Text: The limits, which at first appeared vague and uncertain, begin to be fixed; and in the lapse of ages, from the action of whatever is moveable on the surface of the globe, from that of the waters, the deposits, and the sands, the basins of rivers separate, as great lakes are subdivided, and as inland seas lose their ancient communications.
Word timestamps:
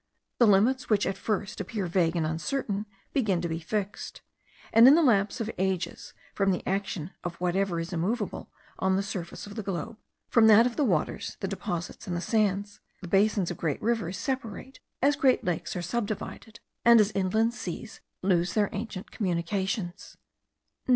The 0.39 0.47
limits, 0.47 0.89
which 0.89 1.05
at 1.05 1.15
first 1.15 1.61
appeared 1.61 1.91
vague 1.91 2.15
and 2.15 2.25
uncertain, 2.25 2.87
begin 3.13 3.39
to 3.41 3.47
be 3.47 3.59
fixed; 3.59 4.21
and 4.73 4.87
in 4.87 4.95
the 4.95 5.03
lapse 5.03 5.39
of 5.39 5.51
ages, 5.59 6.15
from 6.33 6.49
the 6.49 6.65
action 6.67 7.11
of 7.23 7.35
whatever 7.35 7.79
is 7.79 7.93
moveable 7.93 8.49
on 8.79 8.95
the 8.95 9.03
surface 9.03 9.45
of 9.45 9.53
the 9.53 9.61
globe, 9.61 9.97
from 10.27 10.47
that 10.47 10.65
of 10.65 10.75
the 10.75 10.83
waters, 10.83 11.37
the 11.39 11.47
deposits, 11.47 12.07
and 12.07 12.17
the 12.17 12.19
sands, 12.19 12.79
the 13.01 13.07
basins 13.07 13.51
of 13.51 13.61
rivers 13.61 14.17
separate, 14.17 14.79
as 15.03 15.15
great 15.15 15.43
lakes 15.43 15.75
are 15.75 15.83
subdivided, 15.83 16.61
and 16.83 16.99
as 16.99 17.11
inland 17.11 17.53
seas 17.53 18.01
lose 18.23 18.55
their 18.55 18.69
ancient 18.71 19.11
communications. 19.11 20.17